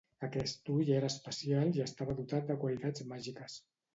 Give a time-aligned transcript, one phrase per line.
[0.27, 3.59] Aquest ull era especial i estava dotat de qualitats màgiques.